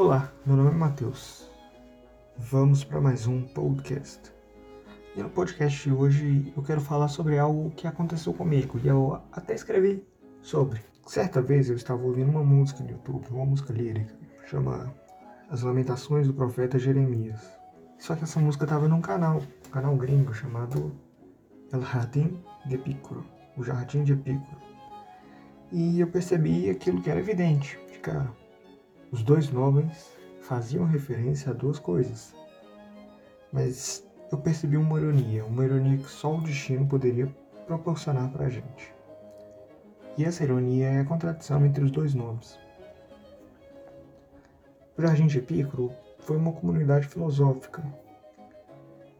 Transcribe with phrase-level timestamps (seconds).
[0.00, 1.50] Olá, meu nome é Matheus.
[2.36, 4.32] Vamos para mais um podcast.
[5.16, 9.20] E no podcast de hoje eu quero falar sobre algo que aconteceu comigo e eu
[9.32, 10.06] até escrevi
[10.40, 10.80] sobre.
[11.04, 14.14] Certa vez eu estava ouvindo uma música no YouTube, uma música lírica,
[14.46, 14.94] chama
[15.50, 17.58] As Lamentações do Profeta Jeremias.
[17.98, 20.92] Só que essa música estava num canal, um canal gringo chamado
[21.72, 23.26] El Jardín de Epicuro,
[23.56, 24.62] o Jardim de Epicuro.
[25.72, 28.37] E eu percebi aquilo que era evidente de cara.
[29.10, 30.12] Os dois nomes
[30.42, 32.34] faziam referência a duas coisas.
[33.50, 37.26] Mas eu percebi uma ironia, uma ironia que só o destino poderia
[37.66, 38.94] proporcionar para a gente.
[40.18, 42.58] E essa ironia é a contradição entre os dois nomes.
[44.96, 47.82] O Jardim de Epicuro foi uma comunidade filosófica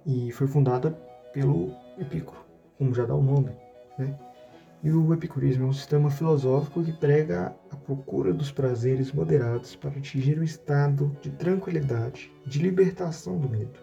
[0.04, 0.90] e foi fundada
[1.32, 2.44] pelo Epicuro,
[2.76, 3.52] como já dá o nome,
[3.96, 4.18] né?
[4.82, 9.90] E o epicurismo é um sistema filosófico que prega a procura dos prazeres moderados para
[9.90, 13.80] atingir o estado de tranquilidade, de libertação do medo.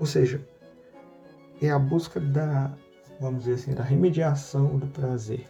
[0.00, 0.44] Ou seja,
[1.62, 2.74] é a busca da,
[3.20, 5.48] vamos dizer assim, da remediação do prazer.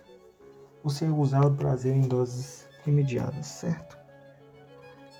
[0.85, 3.97] Você usar o prazer em doses remediadas, certo?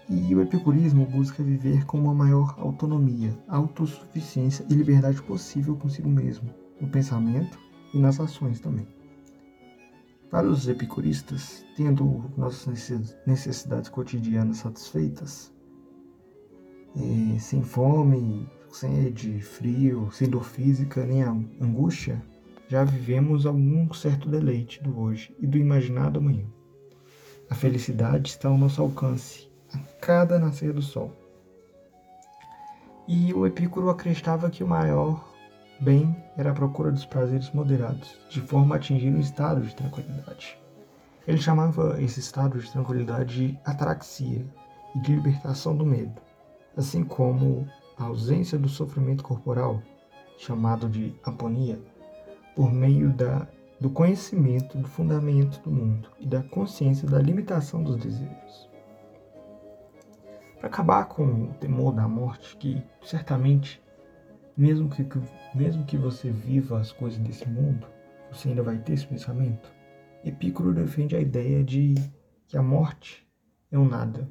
[0.07, 6.49] E o epicurismo busca viver com uma maior autonomia, autossuficiência e liberdade possível consigo mesmo,
[6.79, 7.59] no pensamento
[7.93, 8.98] e nas ações também.
[10.31, 15.51] Para os epicuristas, tendo nossas necessidades cotidianas satisfeitas,
[16.95, 22.23] é, sem fome, sede, frio, sem dor física nem angústia,
[22.69, 26.45] já vivemos algum certo deleite do hoje e do imaginado amanhã.
[27.49, 31.11] A felicidade está ao nosso alcance, a cada nascer do sol.
[33.07, 35.27] E o Epicuro acreditava que o maior
[35.81, 40.59] Bem era a procura dos prazeres moderados, de forma a atingir um estado de tranquilidade.
[41.25, 44.45] Ele chamava esse estado de tranquilidade de ataraxia
[44.97, 46.21] e de libertação do medo,
[46.77, 49.81] assim como a ausência do sofrimento corporal,
[50.37, 51.81] chamado de aponia,
[52.57, 53.47] por meio da,
[53.81, 58.69] do conhecimento do fundamento do mundo e da consciência da limitação dos desejos.
[60.59, 63.81] Para acabar com o temor da morte, que certamente
[64.59, 65.07] mesmo que,
[65.55, 67.87] mesmo que você viva as coisas desse mundo,
[68.31, 69.73] você ainda vai ter esse pensamento?
[70.25, 71.95] Epicuro defende a ideia de
[72.49, 73.25] que a morte
[73.71, 74.29] é um nada.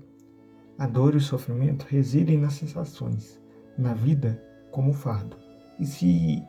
[0.77, 3.41] A dor e o sofrimento residem nas sensações,
[3.77, 5.37] na vida como fardo.
[5.79, 6.43] E se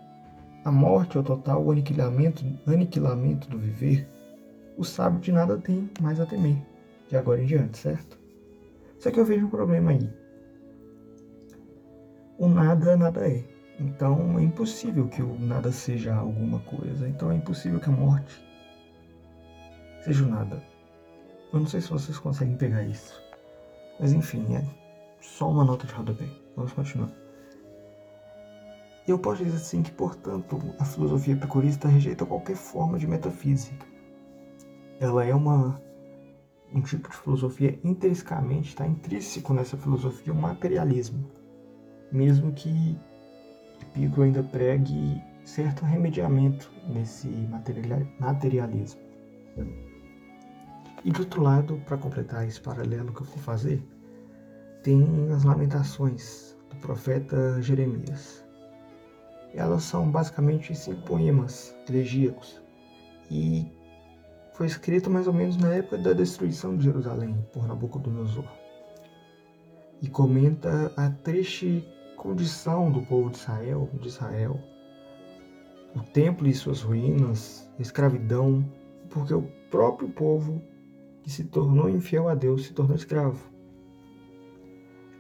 [0.65, 4.09] a morte é o total aniquilamento, aniquilamento do viver,
[4.77, 6.59] o sábio de nada tem mais a temer,
[7.09, 8.19] de agora em diante, certo?
[8.99, 10.11] Só que eu vejo um problema aí.
[12.39, 13.58] O nada, nada é.
[13.79, 17.09] Então é impossível que o nada seja alguma coisa.
[17.09, 18.43] Então é impossível que a morte
[20.03, 20.63] seja o nada.
[21.53, 23.21] Eu não sei se vocês conseguem pegar isso.
[24.01, 24.65] Mas enfim, é
[25.21, 26.29] só uma nota de rodapé.
[26.57, 27.11] Vamos continuar.
[29.07, 33.87] Eu posso dizer assim que, portanto, a filosofia epicurista rejeita qualquer forma de metafísica.
[35.01, 35.81] Ela é uma
[36.75, 41.25] um tipo de filosofia intrinsecamente, está intrínseco nessa filosofia o materialismo.
[42.13, 42.99] Mesmo que
[43.87, 47.29] Pico ainda pregue certo remediamento nesse
[48.21, 49.01] materialismo.
[51.05, 53.83] E do outro lado, para completar esse paralelo que eu vou fazer,
[54.83, 58.45] tem as lamentações do profeta Jeremias.
[59.55, 62.61] Elas são basicamente cinco poemas elegíacos
[63.31, 63.73] e
[64.53, 68.45] foi escrito mais ou menos na época da destruição de Jerusalém por Nabucodonosor.
[70.03, 71.87] E comenta a triste
[72.19, 74.61] condição do povo de Israel, de Israel,
[75.95, 78.69] o templo e suas ruínas, a escravidão,
[79.09, 80.61] porque o próprio povo
[81.23, 83.39] que se tornou infiel a Deus se tornou escravo.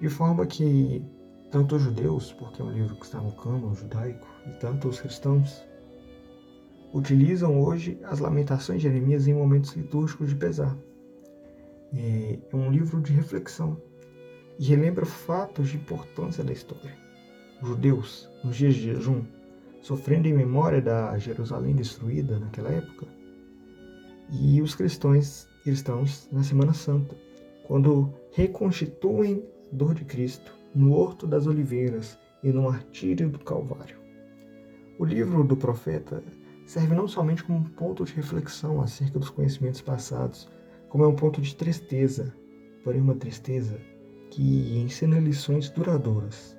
[0.00, 1.02] De forma que
[1.50, 5.00] tanto os judeus, porque é um livro que está no cânon judaico, e tanto os
[5.00, 5.64] cristãos,
[6.92, 10.76] utilizam hoje as lamentações de Jeremias em momentos litúrgicos de pesar.
[11.94, 13.80] É um livro de reflexão
[14.58, 16.96] e relembra fatos de importância da história.
[17.62, 19.24] Judeus, nos dias de jejum,
[19.80, 23.06] sofrendo em memória da Jerusalém destruída naquela época,
[24.30, 27.16] e os cristãos, cristãos na Semana Santa,
[27.66, 33.96] quando reconstituem a dor de Cristo no Horto das Oliveiras e no martírio do Calvário.
[34.98, 36.22] O livro do profeta
[36.66, 40.48] serve não somente como um ponto de reflexão acerca dos conhecimentos passados,
[40.88, 42.34] como é um ponto de tristeza,
[42.84, 43.80] porém uma tristeza
[44.38, 46.56] que ensina lições duradouras.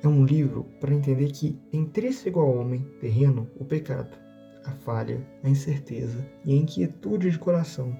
[0.00, 4.16] É um livro para entender que intrínseco ao homem terreno o pecado,
[4.64, 7.92] a falha, a incerteza e a inquietude de coração.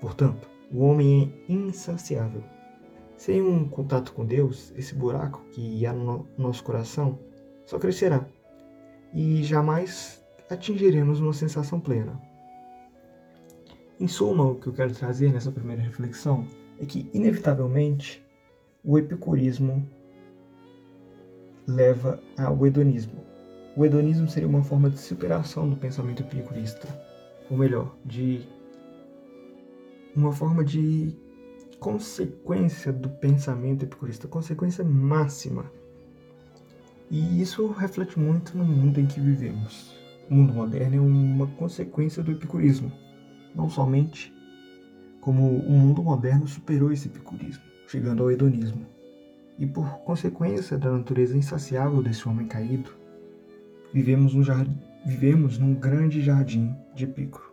[0.00, 2.44] Portanto, o homem é insaciável,
[3.16, 7.18] Sem um contato com Deus, esse buraco que há no nosso coração
[7.66, 8.24] só crescerá
[9.12, 12.16] e jamais atingiremos uma sensação plena.
[13.98, 16.46] Em suma, o que eu quero trazer nessa primeira reflexão
[16.80, 18.24] é que, inevitavelmente,
[18.84, 19.88] o epicurismo
[21.66, 23.24] leva ao hedonismo.
[23.76, 26.88] O hedonismo seria uma forma de superação do pensamento epicurista,
[27.50, 28.46] ou melhor, de
[30.16, 31.14] uma forma de
[31.78, 35.70] consequência do pensamento epicurista, consequência máxima.
[37.10, 39.96] E isso reflete muito no mundo em que vivemos.
[40.28, 42.92] O mundo moderno é uma consequência do epicurismo
[43.54, 44.32] não somente
[45.28, 48.86] como o mundo moderno superou esse epicurismo, chegando ao hedonismo,
[49.58, 52.90] e por consequência da natureza insaciável desse homem caído,
[53.92, 57.52] vivemos, jardim, vivemos num grande jardim de Epicuro,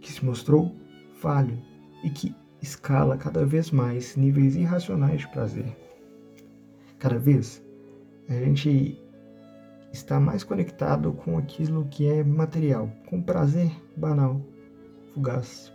[0.00, 0.72] que se mostrou
[1.14, 1.58] falho
[2.04, 2.32] e que
[2.62, 5.76] escala cada vez mais níveis irracionais de prazer.
[6.96, 7.60] Cada vez
[8.28, 9.02] a gente
[9.92, 14.40] está mais conectado com aquilo que é material, com prazer banal,
[15.12, 15.74] fugaz.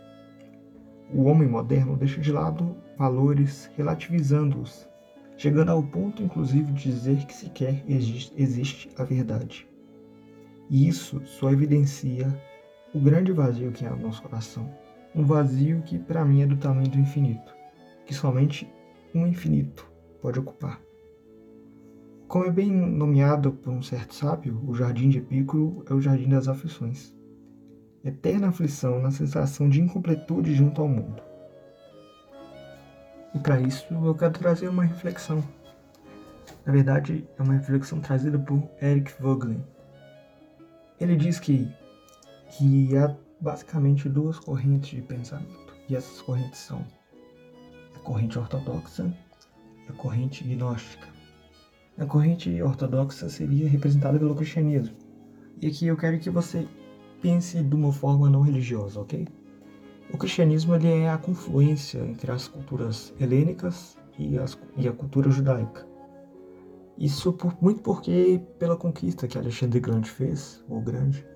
[1.14, 4.88] O homem moderno deixa de lado valores, relativizando-os,
[5.36, 9.68] chegando ao ponto, inclusive, de dizer que sequer existe a verdade.
[10.70, 12.34] E isso só evidencia
[12.94, 14.72] o grande vazio que há no nosso coração.
[15.14, 17.54] Um vazio que, para mim, é do tamanho do infinito,
[18.06, 18.66] que somente
[19.14, 19.86] um infinito
[20.22, 20.80] pode ocupar.
[22.26, 26.30] Como é bem nomeado por um certo sábio, o jardim de Epicuro é o jardim
[26.30, 27.14] das aflições
[28.04, 31.22] eterna aflição na sensação de incompletude junto ao mundo.
[33.34, 35.42] E para isso eu quero trazer uma reflexão.
[36.66, 39.64] Na verdade, é uma reflexão trazida por Eric Vogelin.
[41.00, 41.68] Ele diz que,
[42.50, 45.72] que há basicamente duas correntes de pensamento.
[45.88, 46.86] E essas correntes são
[47.96, 49.12] a corrente ortodoxa
[49.86, 51.08] e a corrente gnóstica.
[51.98, 54.96] A corrente ortodoxa seria representada pelo cristianismo.
[55.60, 56.66] E aqui eu quero que você
[57.22, 59.26] pense de uma forma não religiosa, ok?
[60.12, 65.30] O cristianismo ele é a confluência entre as culturas helênicas e, as, e a cultura
[65.30, 65.86] judaica.
[66.98, 71.26] Isso por, muito porque pela conquista que Alexandre Grande fez, ou Grande,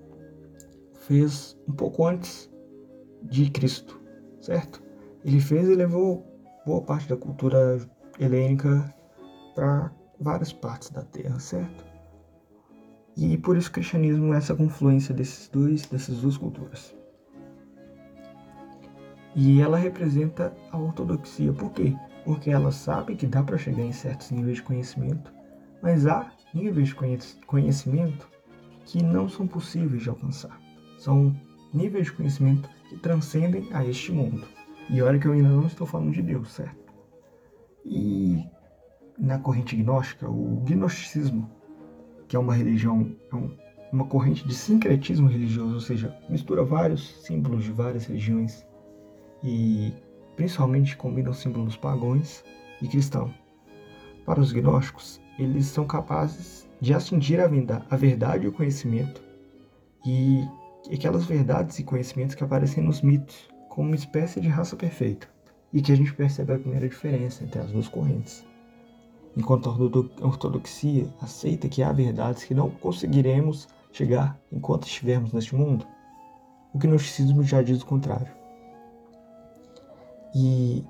[1.07, 2.51] fez um pouco antes
[3.23, 3.99] de Cristo,
[4.41, 4.83] certo?
[5.25, 6.23] Ele fez e levou
[6.65, 7.79] boa parte da cultura
[8.19, 8.93] helênica
[9.55, 11.86] para várias partes da Terra, certo?
[13.17, 16.95] E por isso o cristianismo é essa confluência desses dois, dessas duas culturas.
[19.35, 21.51] E ela representa a ortodoxia.
[21.51, 21.95] Por quê?
[22.23, 25.33] Porque ela sabe que dá para chegar em certos níveis de conhecimento,
[25.81, 26.95] mas há níveis de
[27.47, 28.29] conhecimento
[28.85, 30.61] que não são possíveis de alcançar.
[30.99, 31.35] São
[31.73, 34.43] níveis de conhecimento que transcendem a este mundo.
[34.91, 36.93] E olha que eu ainda não estou falando de Deus, certo?
[37.83, 38.45] E
[39.17, 41.56] na corrente gnóstica, o gnosticismo
[42.27, 43.35] que é uma religião, é
[43.91, 48.65] uma corrente de sincretismo religioso, ou seja, mistura vários símbolos de várias religiões
[49.43, 49.93] e
[50.35, 52.43] principalmente combina os símbolos pagãos
[52.81, 53.31] e cristãos.
[54.25, 59.23] Para os gnósticos, eles são capazes de atingir a verdade e o conhecimento
[60.05, 60.43] e
[60.93, 65.27] aquelas verdades e conhecimentos que aparecem nos mitos como uma espécie de raça perfeita
[65.73, 68.46] e que a gente percebe a primeira diferença entre as duas correntes
[69.35, 75.85] enquanto a ortodoxia aceita que há verdades que não conseguiremos chegar enquanto estivermos neste mundo,
[76.73, 78.31] o gnosticismo já diz o contrário.
[80.35, 80.85] E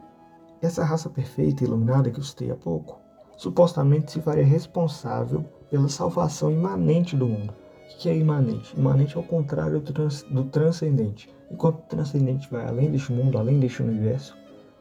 [0.62, 3.00] essa raça perfeita e iluminada que eu citei há pouco,
[3.38, 7.54] supostamente se faria responsável pela salvação imanente do mundo.
[7.94, 8.78] O que é imanente?
[8.78, 11.30] Imanente é o contrário do, trans, do transcendente.
[11.50, 14.36] Enquanto o transcendente vai além deste mundo, além deste universo,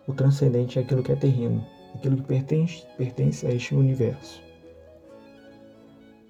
[0.07, 1.65] o transcendente é aquilo que é terreno,
[1.97, 4.43] aquilo que pertence, pertence a este universo.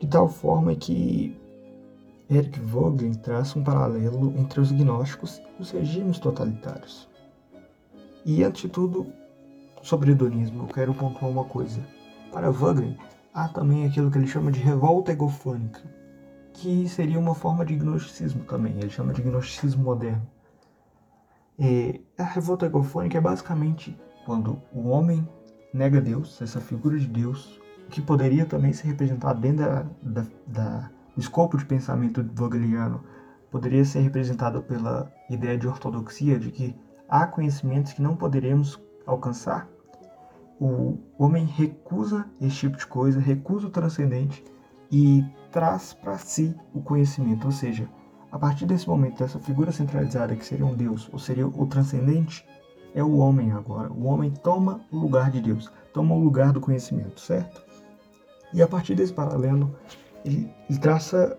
[0.00, 1.38] De tal forma que
[2.30, 7.08] Eric Vogelin traça um paralelo entre os gnósticos e os regimes totalitários.
[8.24, 9.12] E, antes de tudo,
[9.82, 11.80] sobre hedonismo, eu quero pontuar uma coisa.
[12.32, 12.96] Para Vogelin,
[13.32, 15.80] há também aquilo que ele chama de revolta egofânica,
[16.52, 20.26] que seria uma forma de gnosticismo também, ele chama de gnosticismo moderno.
[21.58, 23.96] E a revolta egofânica é basicamente
[24.26, 25.26] quando o homem
[25.72, 30.90] nega Deus, essa figura de Deus, que poderia também ser representado dentro da, da, da
[31.16, 33.02] escopo de pensamento vogeliano,
[33.50, 36.76] poderia ser representado pela ideia de ortodoxia, de que
[37.08, 39.68] há conhecimentos que não poderemos alcançar.
[40.60, 44.44] O homem recusa esse tipo de coisa, recusa o transcendente
[44.90, 47.88] e traz para si o conhecimento, ou seja,
[48.30, 52.44] a partir desse momento, dessa figura centralizada que seria um Deus, ou seria o transcendente,
[52.94, 53.92] é o homem agora.
[53.92, 57.64] O homem toma o lugar de Deus, toma o lugar do conhecimento, certo?
[58.52, 59.74] E a partir desse paralelo,
[60.24, 60.50] ele,
[60.80, 61.38] traça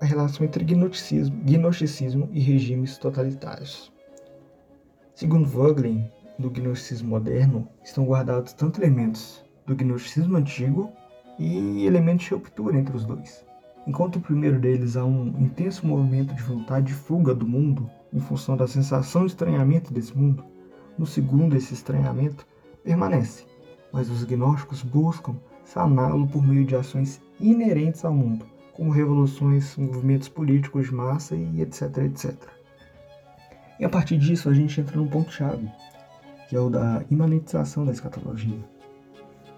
[0.00, 3.92] a relação entre gnosticismo, gnosticismo e regimes totalitários.
[5.14, 10.92] Segundo Vogelin, no gnosticismo moderno estão guardados tanto elementos do gnosticismo antigo
[11.38, 13.44] e elementos de ruptura entre os dois.
[13.86, 18.18] Enquanto o primeiro deles há um intenso movimento de vontade de fuga do mundo em
[18.18, 20.44] função da sensação de estranhamento desse mundo,
[20.98, 22.46] no segundo esse estranhamento
[22.82, 23.44] permanece,
[23.92, 30.28] mas os gnósticos buscam saná-lo por meio de ações inerentes ao mundo, como revoluções, movimentos
[30.28, 32.34] políticos de massa e etc, etc.
[33.78, 35.68] E a partir disso a gente entra num ponto-chave,
[36.48, 38.58] que é o da imanentização da escatologia.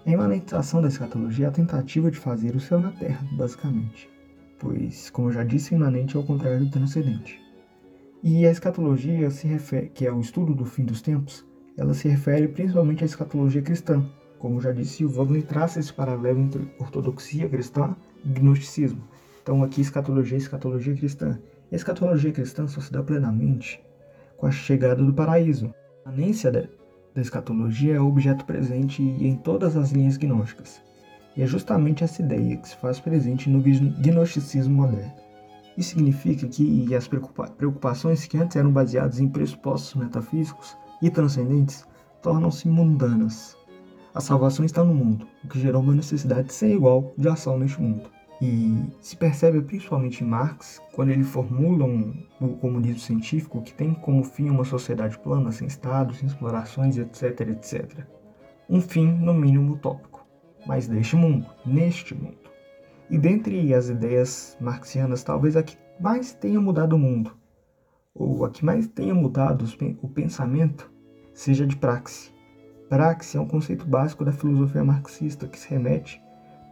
[0.05, 4.09] A imanentização da escatologia é a tentativa de fazer o céu na terra, basicamente,
[4.57, 7.46] pois, como eu já disse, o imanente é o contrário do transcendente.
[8.23, 11.45] E a escatologia se refere, que é o estudo do fim dos tempos,
[11.77, 14.03] ela se refere principalmente à escatologia cristã.
[14.39, 17.95] Como já disse, o Wagner traça esse paralelo entre ortodoxia cristã
[18.25, 19.01] e gnosticismo.
[19.43, 21.39] Então aqui escatologia e escatologia cristã.
[21.71, 23.79] E a escatologia cristã só se dá plenamente
[24.35, 25.73] com a chegada do paraíso.
[26.03, 26.63] A anência da,
[27.13, 30.81] da escatologia é o objeto presente em todas as linhas gnósticas.
[31.35, 35.26] E é justamente essa ideia que se faz presente no gnosticismo moderno.
[35.77, 41.85] Isso significa que as preocupações que antes eram baseadas em pressupostos metafísicos e transcendentes
[42.21, 43.55] tornam-se mundanas.
[44.13, 47.79] A salvação está no mundo, o que gerou uma necessidade sem igual de ação neste
[47.79, 48.09] mundo.
[48.41, 53.93] E se percebe principalmente em Marx, quando ele formula um, o comunismo científico que tem
[53.93, 58.05] como fim uma sociedade plana, sem Estado, sem explorações, etc, etc.
[58.67, 60.25] Um fim, no mínimo, utópico,
[60.65, 62.46] mas deste mundo, neste mundo.
[63.09, 67.35] E dentre as ideias marxianas, talvez a que mais tenha mudado o mundo,
[68.13, 69.65] ou a que mais tenha mudado
[70.01, 70.91] o pensamento,
[71.33, 72.31] seja de praxe.
[72.89, 76.21] Praxe é um conceito básico da filosofia marxista que se remete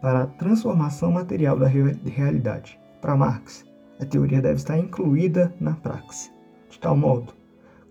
[0.00, 2.78] para a transformação material da realidade.
[3.00, 3.64] Para Marx,
[4.00, 6.30] a teoria deve estar incluída na praxe.
[6.68, 7.32] De tal modo,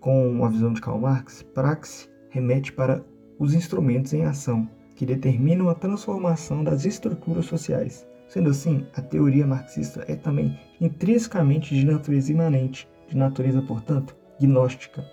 [0.00, 3.04] com a visão de Karl Marx, praxe remete para
[3.38, 8.06] os instrumentos em ação que determinam a transformação das estruturas sociais.
[8.28, 15.04] Sendo assim, a teoria marxista é também intrinsecamente de natureza imanente, de natureza, portanto, gnóstica.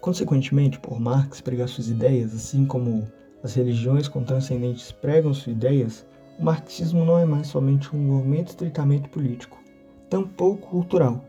[0.00, 3.06] Consequentemente, por Marx pregar suas ideias, assim como
[3.42, 6.06] as religiões transcendentes pregam suas ideias,
[6.38, 9.58] o marxismo não é mais somente um movimento estritamente político,
[10.08, 11.24] tampouco cultural,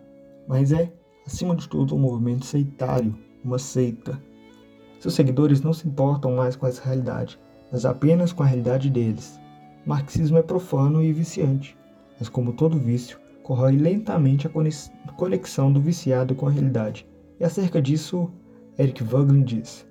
[0.47, 0.91] mas é,
[1.25, 4.21] acima de tudo, um movimento seitário, uma seita.
[5.00, 7.39] Seus seguidores não se importam mais com essa realidade,
[7.71, 9.40] mas apenas com a realidade deles.
[9.85, 11.77] Marxismo é profano e viciante,
[12.19, 17.07] mas como todo vício, corrói lentamente a conexão do viciado com a realidade.
[17.39, 18.29] E acerca disso,
[18.77, 19.88] Eric Voegelin diz: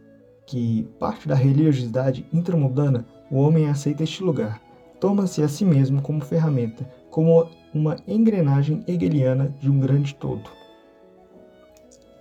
[0.47, 4.61] que parte da religiosidade intramundana, o homem aceita este lugar,
[4.99, 10.51] toma-se a si mesmo como ferramenta, como uma engrenagem hegeliana de um grande todo.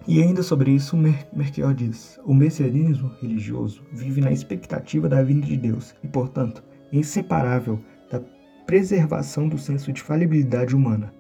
[0.08, 5.58] E ainda sobre isso, Merkel diz: o messianismo religioso vive na expectativa da vinda de
[5.58, 7.80] Deus e, portanto, inseparável
[8.12, 8.20] da
[8.66, 11.14] preservação do senso de falibilidade humana.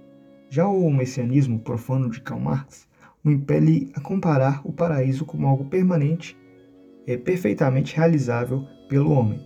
[0.49, 2.87] Já o messianismo profano de Karl Marx
[3.23, 6.37] o impele a comparar o paraíso como algo permanente
[7.05, 9.39] é perfeitamente realizável pelo homem.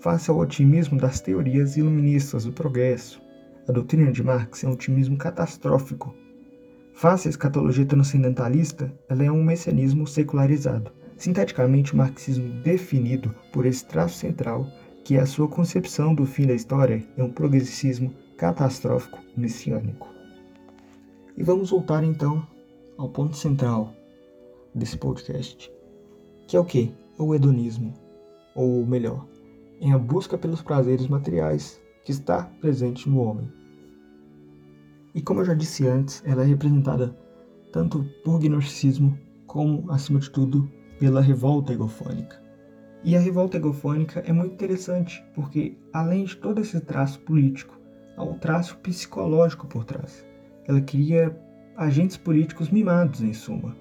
[0.00, 3.22] Face ao otimismo das teorias iluministas do progresso,
[3.68, 6.14] a doutrina de Marx é um otimismo catastrófico.
[6.94, 10.92] Face à escatologia transcendentalista, ela é um messianismo secularizado.
[11.16, 14.66] Sinteticamente, o marxismo definido por esse traço central,
[15.04, 20.08] que a sua concepção do fim da história, é um progressismo catastrófico messiânico.
[21.36, 22.46] E vamos voltar então
[22.96, 23.94] ao ponto central
[24.74, 25.70] desse podcast,
[26.48, 26.94] que é o que?
[27.18, 27.92] É o hedonismo,
[28.54, 29.26] ou melhor,
[29.80, 33.52] é a busca pelos prazeres materiais que está presente no homem.
[35.14, 37.14] E como eu já disse antes, ela é representada
[37.72, 42.43] tanto por gnosticismo como, acima de tudo, pela revolta egofônica.
[43.04, 47.78] E a revolta egofônica é muito interessante, porque além de todo esse traço político,
[48.16, 50.26] há um traço psicológico por trás.
[50.66, 51.38] Ela cria
[51.76, 53.76] agentes políticos mimados, em suma.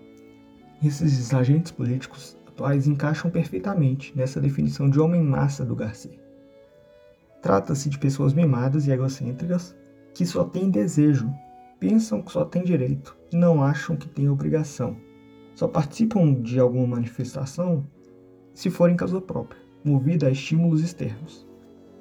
[0.83, 6.19] Esses agentes políticos atuais encaixam perfeitamente nessa definição de homem-massa do Garcia.
[7.41, 9.73] Trata-se de pessoas mimadas e egocêntricas
[10.13, 11.33] que só têm desejo,
[11.79, 14.97] pensam que só têm direito e não acham que têm obrigação.
[15.55, 17.85] Só participam de alguma manifestação
[18.53, 21.47] se for em causa própria, movida a estímulos externos.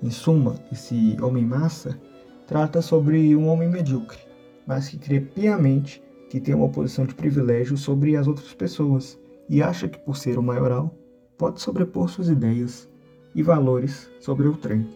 [0.03, 1.99] Em suma, esse homem-massa
[2.47, 4.19] trata sobre um homem medíocre,
[4.67, 9.19] mas que crê piamente que tem uma posição de privilégio sobre as outras pessoas
[9.49, 10.95] e acha que, por ser o maioral,
[11.37, 12.89] pode sobrepor suas ideias
[13.35, 14.87] e valores sobre o trem.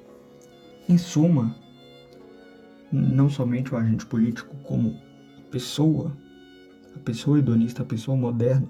[0.89, 1.55] Em suma,
[2.93, 4.97] não somente o agente político, como
[5.51, 6.17] pessoa,
[6.95, 8.69] a pessoa hedonista, a pessoa moderna,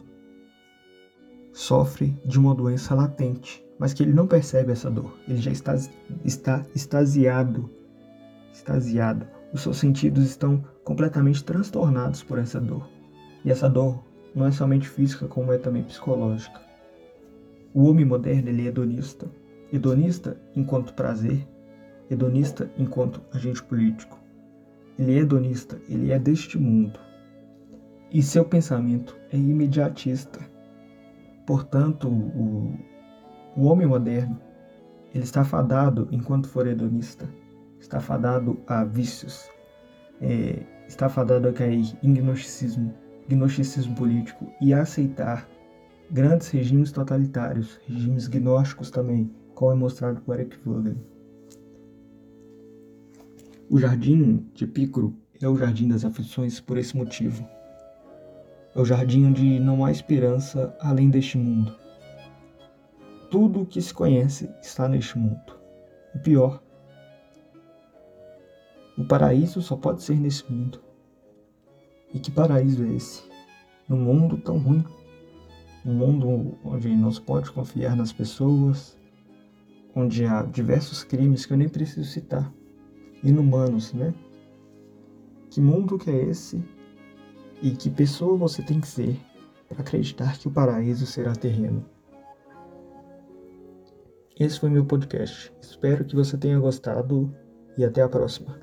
[1.57, 5.17] sofre de uma doença latente, mas que ele não percebe essa dor.
[5.27, 5.75] Ele já está,
[6.23, 7.71] está extasiado,
[8.53, 9.27] extasiado.
[9.55, 12.87] Os seus sentidos estão completamente transtornados por essa dor.
[13.43, 16.61] E essa dor não é somente física, como é também psicológica.
[17.73, 19.27] O homem moderno ele é hedonista.
[19.73, 21.49] Hedonista enquanto prazer,
[22.11, 24.21] hedonista enquanto agente político.
[24.99, 27.01] Ele é hedonista, ele é deste mundo.
[28.13, 30.55] E seu pensamento é imediatista.
[31.47, 32.75] Portanto, o,
[33.57, 34.39] o homem moderno,
[35.15, 37.29] ele está fadado, enquanto for hedonista,
[37.79, 39.49] está fadado a vícios,
[40.21, 42.93] é, está fadado a cair em gnosticismo,
[43.29, 45.49] gnosticismo político e a aceitar
[46.11, 50.97] grandes regimes totalitários, regimes gnósticos também, como é mostrado por Eric Vogel.
[53.71, 57.47] O jardim de Picro é o jardim das aflições por esse motivo.
[58.77, 61.75] É o jardim onde não há esperança além deste mundo.
[63.31, 65.59] Tudo o que se conhece está neste mundo.
[66.15, 66.63] O pior,
[68.99, 70.79] o paraíso só pode ser nesse mundo.
[72.13, 73.23] E que paraíso é esse?
[73.89, 74.85] Num mundo tão ruim.
[75.83, 78.95] Um mundo onde não se pode confiar nas pessoas,
[79.95, 82.53] onde há diversos crimes que eu nem preciso citar,
[83.25, 84.13] inumanos, né?
[85.49, 86.63] Que mundo que é esse?
[87.63, 89.19] E que pessoa você tem que ser
[89.69, 91.85] para acreditar que o paraíso será terreno?
[94.39, 95.53] Esse foi meu podcast.
[95.63, 97.35] Espero que você tenha gostado
[97.79, 98.61] e até a próxima.